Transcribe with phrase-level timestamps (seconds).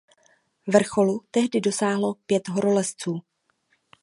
[0.67, 3.21] Vrcholu tehdy dosáhlo pět horolezců.